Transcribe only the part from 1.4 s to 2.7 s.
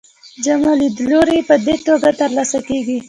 په دې توګه ترلاسه